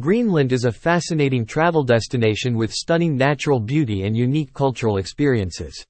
Greenland 0.00 0.52
is 0.52 0.64
a 0.64 0.72
fascinating 0.72 1.44
travel 1.44 1.84
destination 1.84 2.56
with 2.56 2.72
stunning 2.72 3.14
natural 3.14 3.60
beauty 3.60 4.04
and 4.04 4.16
unique 4.16 4.54
cultural 4.54 4.96
experiences. 4.96 5.84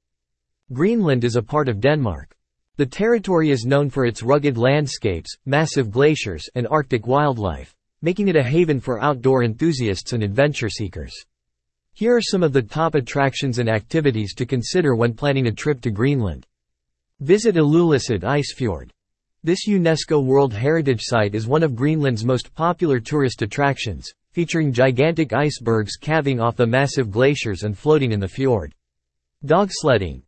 Greenland 0.73 1.23
is 1.23 1.37
a 1.37 1.43
part 1.43 1.69
of 1.69 1.79
Denmark. 1.79 2.35
The 2.79 2.87
territory 2.87 3.51
is 3.51 3.65
known 3.65 3.89
for 3.89 4.05
its 4.05 4.25
rugged 4.25 4.59
landscapes, 4.59 5.37
massive 5.47 5.93
glaciers, 5.93 6.49
and 6.57 6.67
Arctic 6.67 7.07
wildlife, 7.07 7.77
making 8.01 8.27
it 8.27 8.35
a 8.35 8.43
haven 8.43 8.81
for 8.81 9.01
outdoor 9.01 9.45
enthusiasts 9.45 10.13
and 10.13 10.25
adventure 10.25 10.69
seekers. 10.69 11.15
Here 11.93 12.17
are 12.17 12.21
some 12.21 12.43
of 12.43 12.53
the 12.53 12.61
top 12.61 12.97
attractions 12.97 13.61
and 13.61 13.69
activities 13.69 14.35
to 14.35 14.45
consider 14.45 14.97
when 14.97 15.15
planning 15.15 15.47
a 15.47 15.53
trip 15.53 15.81
to 15.83 15.93
Greenland. 15.93 16.45
Visit 17.21 17.55
Ilulissat 17.55 18.23
Icefjord. 18.23 18.91
This 19.45 19.67
UNESCO 19.67 20.25
World 20.25 20.55
Heritage 20.55 21.01
Site 21.03 21.35
is 21.35 21.49
one 21.49 21.65
of 21.65 21.75
Greenland's 21.75 22.25
most 22.25 22.55
popular 22.55 23.01
tourist 23.01 23.43
attractions, 23.43 24.09
featuring 24.31 24.73
gigantic 24.73 25.33
icebergs 25.33 25.97
calving 25.97 26.39
off 26.39 26.55
the 26.55 26.65
massive 26.65 27.11
glaciers 27.11 27.65
and 27.65 27.77
floating 27.77 28.13
in 28.13 28.21
the 28.21 28.29
fjord. 28.29 28.73
Dog 29.45 29.71
sledding. 29.73 30.23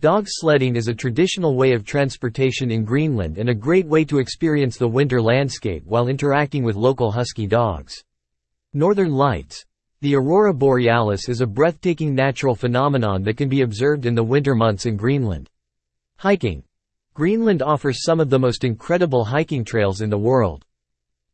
Dog 0.00 0.24
sledding 0.26 0.76
is 0.76 0.88
a 0.88 0.94
traditional 0.94 1.56
way 1.56 1.72
of 1.74 1.84
transportation 1.84 2.70
in 2.70 2.86
Greenland 2.86 3.36
and 3.36 3.50
a 3.50 3.54
great 3.54 3.86
way 3.86 4.02
to 4.02 4.18
experience 4.18 4.78
the 4.78 4.88
winter 4.88 5.20
landscape 5.20 5.84
while 5.84 6.08
interacting 6.08 6.64
with 6.64 6.74
local 6.74 7.10
husky 7.12 7.46
dogs. 7.46 8.02
Northern 8.72 9.12
Lights. 9.12 9.62
The 10.00 10.16
aurora 10.16 10.54
borealis 10.54 11.28
is 11.28 11.42
a 11.42 11.46
breathtaking 11.46 12.14
natural 12.14 12.54
phenomenon 12.54 13.24
that 13.24 13.36
can 13.36 13.50
be 13.50 13.60
observed 13.60 14.06
in 14.06 14.14
the 14.14 14.24
winter 14.24 14.54
months 14.54 14.86
in 14.86 14.96
Greenland. 14.96 15.50
Hiking. 16.16 16.62
Greenland 17.14 17.62
offers 17.62 18.02
some 18.02 18.18
of 18.18 18.28
the 18.28 18.40
most 18.40 18.64
incredible 18.64 19.24
hiking 19.24 19.64
trails 19.64 20.00
in 20.00 20.10
the 20.10 20.18
world. 20.18 20.64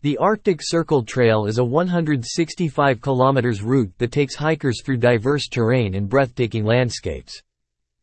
The 0.03 0.19
Arctic 0.19 0.61
Circle 0.63 1.05
Trail 1.05 1.47
is 1.47 1.57
a 1.57 1.65
165 1.65 3.01
km 3.01 3.65
route 3.65 3.91
that 3.97 4.13
takes 4.13 4.35
hikers 4.35 4.83
through 4.85 4.99
diverse 4.99 5.49
terrain 5.49 5.95
and 5.95 6.07
breathtaking 6.07 6.67
landscapes. 6.67 7.43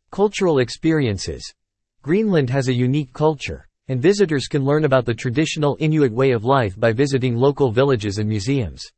Cultural 0.09 0.57
experiences. 0.57 1.53
Greenland 2.01 2.49
has 2.49 2.67
a 2.67 2.73
unique 2.73 3.13
culture, 3.13 3.67
and 3.89 4.01
visitors 4.01 4.47
can 4.47 4.65
learn 4.65 4.85
about 4.85 5.05
the 5.05 5.13
traditional 5.13 5.77
Inuit 5.79 6.11
way 6.11 6.31
of 6.31 6.43
life 6.43 6.79
by 6.79 6.91
visiting 6.91 7.35
local 7.35 7.71
villages 7.71 8.17
and 8.17 8.27
museums. 8.27 8.91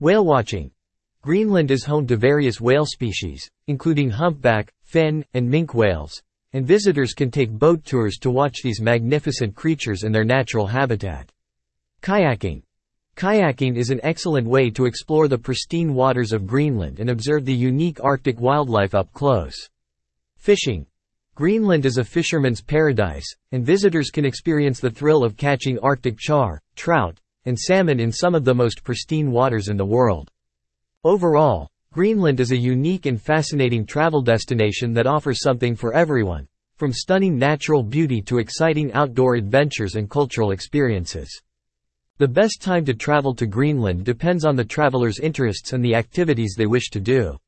Whale 0.00 0.24
watching. 0.24 0.70
Greenland 1.20 1.70
is 1.70 1.84
home 1.84 2.06
to 2.06 2.16
various 2.16 2.62
whale 2.62 2.86
species, 2.86 3.46
including 3.66 4.08
humpback, 4.08 4.72
fin, 4.84 5.22
and 5.34 5.52
minke 5.52 5.74
whales, 5.74 6.22
and 6.52 6.66
visitors 6.66 7.14
can 7.14 7.30
take 7.30 7.50
boat 7.50 7.84
tours 7.84 8.16
to 8.18 8.30
watch 8.30 8.62
these 8.62 8.80
magnificent 8.80 9.54
creatures 9.54 10.02
in 10.02 10.12
their 10.12 10.24
natural 10.24 10.66
habitat. 10.66 11.30
Kayaking. 12.02 12.62
Kayaking 13.16 13.76
is 13.76 13.90
an 13.90 14.00
excellent 14.02 14.46
way 14.46 14.70
to 14.70 14.84
explore 14.84 15.26
the 15.26 15.38
pristine 15.38 15.94
waters 15.94 16.32
of 16.32 16.46
Greenland 16.46 17.00
and 17.00 17.10
observe 17.10 17.44
the 17.44 17.54
unique 17.54 17.98
Arctic 18.02 18.38
wildlife 18.40 18.94
up 18.94 19.12
close. 19.12 19.68
Fishing. 20.36 20.86
Greenland 21.34 21.84
is 21.84 21.98
a 21.98 22.04
fisherman's 22.04 22.62
paradise, 22.62 23.26
and 23.52 23.64
visitors 23.64 24.10
can 24.10 24.24
experience 24.24 24.80
the 24.80 24.90
thrill 24.90 25.24
of 25.24 25.36
catching 25.36 25.78
Arctic 25.80 26.18
char, 26.18 26.62
trout, 26.76 27.18
and 27.46 27.58
salmon 27.58 28.00
in 28.00 28.10
some 28.10 28.34
of 28.34 28.44
the 28.44 28.54
most 28.54 28.84
pristine 28.84 29.30
waters 29.30 29.68
in 29.68 29.76
the 29.76 29.84
world. 29.84 30.30
Overall, 31.04 31.70
Greenland 31.96 32.40
is 32.40 32.52
a 32.52 32.56
unique 32.58 33.06
and 33.06 33.18
fascinating 33.18 33.86
travel 33.86 34.20
destination 34.20 34.92
that 34.92 35.06
offers 35.06 35.40
something 35.40 35.74
for 35.74 35.94
everyone, 35.94 36.46
from 36.76 36.92
stunning 36.92 37.38
natural 37.38 37.82
beauty 37.82 38.20
to 38.20 38.36
exciting 38.36 38.92
outdoor 38.92 39.36
adventures 39.36 39.94
and 39.94 40.10
cultural 40.10 40.50
experiences. 40.50 41.40
The 42.18 42.28
best 42.28 42.60
time 42.60 42.84
to 42.84 42.92
travel 42.92 43.34
to 43.36 43.46
Greenland 43.46 44.04
depends 44.04 44.44
on 44.44 44.56
the 44.56 44.62
traveler's 44.62 45.20
interests 45.20 45.72
and 45.72 45.82
the 45.82 45.94
activities 45.94 46.54
they 46.54 46.66
wish 46.66 46.90
to 46.90 47.00
do. 47.00 47.38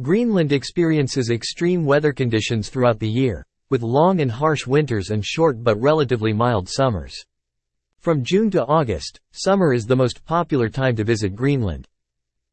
Greenland 0.00 0.52
experiences 0.52 1.28
extreme 1.28 1.84
weather 1.84 2.14
conditions 2.14 2.70
throughout 2.70 2.98
the 2.98 3.06
year, 3.06 3.44
with 3.68 3.82
long 3.82 4.22
and 4.22 4.32
harsh 4.32 4.66
winters 4.66 5.10
and 5.10 5.22
short 5.22 5.62
but 5.62 5.78
relatively 5.78 6.32
mild 6.32 6.70
summers. 6.70 7.22
From 8.00 8.24
June 8.24 8.50
to 8.52 8.64
August, 8.64 9.20
summer 9.32 9.74
is 9.74 9.84
the 9.84 9.94
most 9.94 10.24
popular 10.24 10.70
time 10.70 10.96
to 10.96 11.04
visit 11.04 11.36
Greenland. 11.36 11.86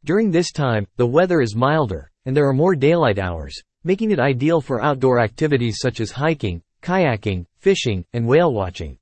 During 0.03 0.31
this 0.31 0.51
time, 0.51 0.87
the 0.97 1.05
weather 1.05 1.41
is 1.41 1.55
milder, 1.55 2.09
and 2.25 2.35
there 2.35 2.47
are 2.47 2.53
more 2.53 2.75
daylight 2.75 3.19
hours, 3.19 3.61
making 3.83 4.09
it 4.09 4.19
ideal 4.19 4.59
for 4.59 4.81
outdoor 4.81 5.19
activities 5.19 5.77
such 5.79 5.99
as 5.99 6.09
hiking, 6.09 6.63
kayaking, 6.81 7.45
fishing, 7.59 8.03
and 8.13 8.25
whale 8.25 8.51
watching. 8.51 8.97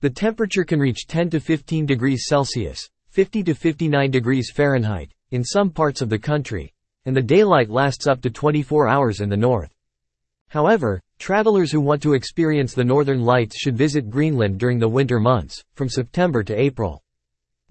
The 0.00 0.10
temperature 0.10 0.64
can 0.64 0.80
reach 0.80 1.06
10 1.06 1.30
to 1.30 1.40
15 1.40 1.86
degrees 1.86 2.24
Celsius, 2.26 2.90
50 3.10 3.44
to 3.44 3.54
59 3.54 4.10
degrees 4.10 4.50
Fahrenheit, 4.50 5.12
in 5.30 5.44
some 5.44 5.70
parts 5.70 6.02
of 6.02 6.08
the 6.08 6.18
country, 6.18 6.72
and 7.04 7.16
the 7.16 7.22
daylight 7.22 7.70
lasts 7.70 8.08
up 8.08 8.20
to 8.22 8.30
24 8.30 8.88
hours 8.88 9.20
in 9.20 9.28
the 9.28 9.36
north. 9.36 9.72
However, 10.48 11.00
travelers 11.20 11.70
who 11.70 11.80
want 11.80 12.02
to 12.02 12.14
experience 12.14 12.74
the 12.74 12.82
northern 12.82 13.22
lights 13.22 13.56
should 13.56 13.78
visit 13.78 14.10
Greenland 14.10 14.58
during 14.58 14.80
the 14.80 14.88
winter 14.88 15.20
months, 15.20 15.62
from 15.74 15.88
September 15.88 16.42
to 16.42 16.60
April. 16.60 17.03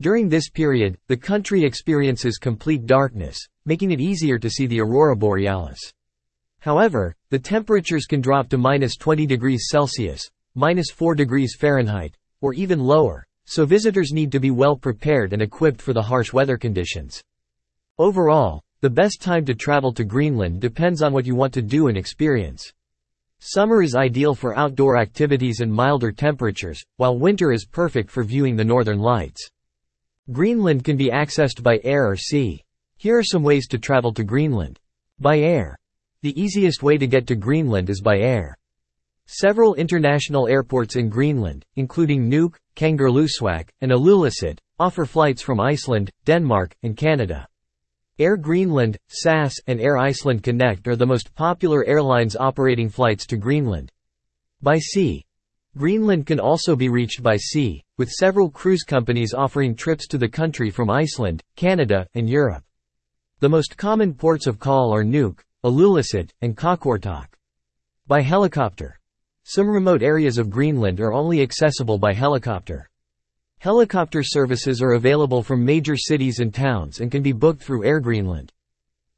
During 0.01 0.27
this 0.27 0.49
period, 0.49 0.97
the 1.07 1.15
country 1.15 1.63
experiences 1.63 2.37
complete 2.37 2.85
darkness, 2.85 3.37
making 3.65 3.91
it 3.91 4.01
easier 4.01 4.39
to 4.39 4.49
see 4.49 4.65
the 4.65 4.79
aurora 4.79 5.15
borealis. 5.15 5.79
However, 6.59 7.15
the 7.29 7.39
temperatures 7.39 8.05
can 8.05 8.19
drop 8.19 8.49
to 8.49 8.57
minus 8.57 8.95
20 8.95 9.25
degrees 9.25 9.67
Celsius, 9.69 10.27
minus 10.55 10.89
4 10.91 11.13
degrees 11.13 11.55
Fahrenheit, 11.59 12.17
or 12.41 12.53
even 12.53 12.79
lower, 12.79 13.25
so 13.45 13.65
visitors 13.65 14.11
need 14.11 14.31
to 14.31 14.39
be 14.39 14.49
well 14.49 14.75
prepared 14.75 15.33
and 15.33 15.41
equipped 15.41 15.81
for 15.81 15.93
the 15.93 16.01
harsh 16.01 16.33
weather 16.33 16.57
conditions. 16.57 17.21
Overall, 17.99 18.63
the 18.81 18.89
best 18.89 19.21
time 19.21 19.45
to 19.45 19.53
travel 19.53 19.93
to 19.93 20.03
Greenland 20.03 20.59
depends 20.59 21.01
on 21.01 21.13
what 21.13 21.25
you 21.25 21.35
want 21.35 21.53
to 21.53 21.61
do 21.61 21.87
and 21.87 21.97
experience. 21.97 22.71
Summer 23.39 23.83
is 23.83 23.95
ideal 23.95 24.33
for 24.33 24.57
outdoor 24.57 24.97
activities 24.97 25.59
and 25.59 25.71
milder 25.71 26.11
temperatures, 26.11 26.81
while 26.97 27.19
winter 27.19 27.51
is 27.51 27.65
perfect 27.65 28.09
for 28.09 28.23
viewing 28.23 28.55
the 28.55 28.63
northern 28.65 28.99
lights. 28.99 29.49
Greenland 30.31 30.85
can 30.85 30.95
be 30.95 31.09
accessed 31.09 31.61
by 31.61 31.81
air 31.84 32.09
or 32.09 32.16
sea. 32.16 32.63
Here 32.95 33.17
are 33.17 33.23
some 33.23 33.44
ways 33.44 33.67
to 33.67 33.78
travel 33.78 34.13
to 34.13 34.23
Greenland. 34.23 34.79
By 35.19 35.39
air. 35.39 35.78
The 36.22 36.39
easiest 36.41 36.81
way 36.81 36.97
to 36.97 37.07
get 37.07 37.28
to 37.28 37.35
Greenland 37.35 37.89
is 37.89 38.00
by 38.00 38.19
air. 38.19 38.57
Several 39.25 39.75
international 39.75 40.47
airports 40.47 40.95
in 40.95 41.09
Greenland, 41.09 41.66
including 41.75 42.31
Nuuk, 42.31 42.56
Kangerlussuaq, 42.78 43.67
and 43.81 43.91
Ilulissat, 43.91 44.59
offer 44.79 45.06
flights 45.06 45.41
from 45.41 45.59
Iceland, 45.59 46.09
Denmark, 46.23 46.73
and 46.84 46.95
Canada. 46.95 47.45
Air 48.17 48.38
Greenland, 48.38 48.97
SAS, 49.07 49.55
and 49.67 49.81
Air 49.81 49.97
Iceland 49.97 50.41
Connect 50.41 50.88
are 50.88 50.95
the 50.95 51.05
most 51.05 51.35
popular 51.35 51.84
airlines 51.84 52.38
operating 52.38 52.88
flights 52.88 53.25
to 53.28 53.35
Greenland. 53.35 53.91
By 54.61 54.79
sea. 54.79 55.25
Greenland 55.75 56.28
can 56.28 56.39
also 56.39 56.75
be 56.75 56.88
reached 56.88 57.23
by 57.23 57.35
sea, 57.35 57.84
with 57.97 58.11
several 58.11 58.47
cruise 58.47 58.84
companies 58.84 59.34
offering 59.34 59.75
trips 59.75 60.06
to 60.07 60.19
the 60.19 60.28
country 60.28 60.69
from 60.69 60.91
Iceland, 60.91 61.41
Canada, 61.56 62.06
and 62.13 62.29
Europe. 62.29 62.63
The 63.39 63.50
most 63.50 63.75
common 63.75 64.13
ports 64.13 64.45
of 64.45 64.59
call 64.59 64.94
are 64.94 65.03
Nuuk, 65.03 65.39
Ilulissat, 65.66 66.29
and 66.41 66.56
Qaqortoq. 66.56 67.25
By 68.06 68.22
helicopter. 68.22 69.00
Some 69.45 69.67
remote 69.67 70.03
areas 70.03 70.38
of 70.38 70.51
Greenland 70.51 71.00
are 71.00 71.11
only 71.11 71.41
accessible 71.41 71.97
by 71.97 72.13
helicopter. 72.13 72.88
Helicopter 73.57 74.22
services 74.22 74.79
are 74.79 74.94
available 74.94 75.41
from 75.41 75.66
major 75.66 75.97
cities 75.97 76.40
and 76.40 76.53
towns 76.53 77.00
and 77.00 77.09
can 77.09 77.23
be 77.23 77.31
booked 77.31 77.63
through 77.63 77.84
Air 77.84 78.00
Greenland. 78.00 78.51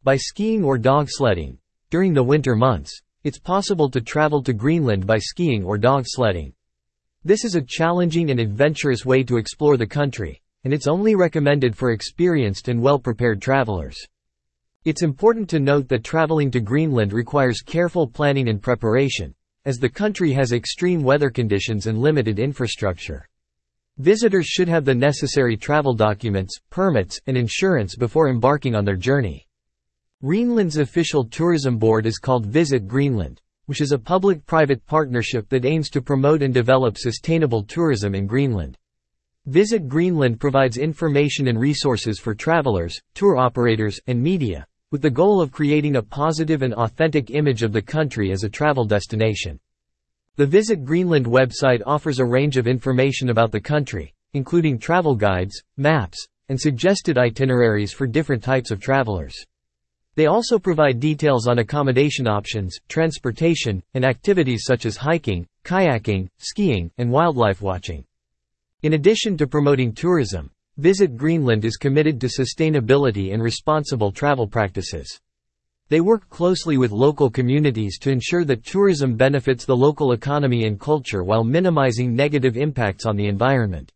By 0.04 0.16
skiing 0.16 0.64
or 0.64 0.78
dog 0.78 1.08
sledding. 1.10 1.58
During 1.90 2.14
the 2.14 2.24
winter 2.24 2.56
months, 2.56 3.02
it's 3.26 3.40
possible 3.40 3.90
to 3.90 4.02
travel 4.02 4.44
to 4.44 4.54
Greenland 4.54 5.08
by 5.08 5.18
skiing 5.18 5.64
or 5.64 5.80
dog 5.80 6.04
sledding. 6.06 6.54
This 7.24 7.44
is 7.44 7.56
a 7.56 7.62
challenging 7.62 8.30
and 8.30 8.40
adventurous 8.40 9.04
way 9.04 9.24
to 9.24 9.38
explore 9.38 9.78
the 9.78 9.88
country, 9.88 10.40
and 10.64 10.72
it's 10.72 10.86
only 10.86 11.16
recommended 11.16 11.76
for 11.76 11.90
experienced 11.90 12.68
and 12.68 12.80
well-prepared 12.80 13.42
travelers. 13.42 13.98
It's 14.84 15.02
important 15.02 15.50
to 15.50 15.60
note 15.60 15.88
that 15.88 16.04
traveling 16.04 16.52
to 16.52 16.60
Greenland 16.60 17.14
requires 17.14 17.62
careful 17.62 18.08
planning 18.08 18.48
and 18.48 18.62
preparation, 18.62 19.34
as 19.66 19.80
the 19.80 19.90
country 19.90 20.32
has 20.34 20.52
extreme 20.52 21.02
weather 21.02 21.32
conditions 21.32 21.88
and 21.88 21.98
limited 21.98 22.38
infrastructure. 22.38 23.28
Visitors 23.98 24.46
should 24.46 24.68
have 24.68 24.86
the 24.86 24.94
necessary 24.94 25.58
travel 25.58 25.96
documents, 25.96 26.60
permits, 26.70 27.20
and 27.26 27.36
insurance 27.36 27.96
before 27.96 28.30
embarking 28.30 28.76
on 28.76 28.86
their 28.86 28.96
journey. 28.96 29.45
Greenland's 30.26 30.78
official 30.78 31.24
tourism 31.24 31.78
board 31.78 32.08
is 32.08 32.18
called 32.18 32.48
Visit 32.48 32.88
Greenland, 32.88 33.40
which 33.68 33.80
is 33.80 33.92
a 33.92 34.00
public-private 34.00 34.84
partnership 34.88 35.48
that 35.50 35.66
aims 35.66 35.88
to 35.92 36.02
promote 36.02 36.42
and 36.42 36.52
develop 36.52 36.98
sustainable 36.98 37.62
tourism 37.62 38.16
in 38.16 38.26
Greenland. 38.26 38.76
Visit 39.46 39.88
Greenland 39.88 40.40
provides 40.40 40.78
information 40.78 41.48
and 41.48 41.60
resources 41.60 42.18
for 42.18 42.34
travelers, 42.34 43.00
tour 43.14 43.38
operators, 43.38 44.00
and 44.08 44.20
media, 44.20 44.66
with 44.90 45.04
the 45.04 45.12
goal 45.12 45.42
of 45.42 45.52
creating 45.52 45.98
a 45.98 46.02
positive 46.02 46.64
and 46.64 46.74
authentic 46.74 47.30
image 47.30 47.62
of 47.62 47.72
the 47.72 47.80
country 47.80 48.32
as 48.32 48.44
a 48.44 48.50
travel 48.50 48.84
destination. 48.84 49.60
The 50.38 50.48
Visit 50.48 50.84
Greenland 50.84 51.28
website 51.28 51.84
offers 51.86 52.18
a 52.18 52.26
range 52.26 52.58
of 52.58 52.66
information 52.66 53.30
about 53.30 53.52
the 53.52 53.62
country, 53.62 54.12
including 54.34 54.80
travel 54.80 55.14
guides, 55.14 55.62
maps, 55.78 56.26
and 56.50 56.60
suggested 56.60 57.16
itineraries 57.16 57.94
for 57.94 58.08
different 58.08 58.42
types 58.42 58.72
of 58.72 58.80
travelers. 58.80 59.46
They 60.16 60.28
also 60.28 60.58
provide 60.58 61.00
details 61.00 61.48
on 61.48 61.60
accommodation 61.60 62.26
options, 62.28 62.78
transportation, 62.88 63.84
and 63.94 64.06
activities 64.06 64.64
such 64.66 64.86
as 64.86 64.96
hiking, 64.96 65.46
kayaking, 65.66 66.30
skiing, 66.38 66.90
and 66.98 67.12
wildlife 67.12 67.62
watching. 67.62 68.06
In 68.84 68.94
addition 68.94 69.36
to 69.38 69.48
promoting 69.48 69.94
tourism, 69.94 70.52
Visit 70.78 71.16
Greenland 71.16 71.64
is 71.66 71.78
committed 71.78 72.20
to 72.22 72.28
sustainability 72.28 73.34
and 73.34 73.42
responsible 73.42 74.12
travel 74.12 74.46
practices. 74.46 75.20
They 75.88 76.02
work 76.02 76.30
closely 76.30 76.78
with 76.78 76.92
local 76.92 77.30
communities 77.30 77.98
to 78.00 78.12
ensure 78.12 78.44
that 78.46 78.66
tourism 78.66 79.16
benefits 79.16 79.66
the 79.66 79.76
local 79.76 80.14
economy 80.14 80.66
and 80.66 80.80
culture 80.80 81.24
while 81.24 81.44
minimizing 81.44 82.14
negative 82.16 82.58
impacts 82.58 83.06
on 83.06 83.16
the 83.16 83.28
environment. 83.28 83.92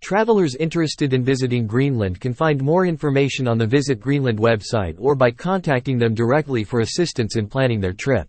Travelers 0.00 0.54
interested 0.56 1.14
in 1.14 1.24
visiting 1.24 1.66
Greenland 1.66 2.20
can 2.20 2.34
find 2.34 2.62
more 2.62 2.86
information 2.86 3.48
on 3.48 3.58
the 3.58 3.66
Visit 3.66 3.98
Greenland 3.98 4.38
website 4.38 4.96
or 4.98 5.14
by 5.14 5.30
contacting 5.30 5.98
them 5.98 6.14
directly 6.14 6.64
for 6.64 6.80
assistance 6.80 7.36
in 7.36 7.48
planning 7.48 7.80
their 7.80 7.94
trip. 7.94 8.28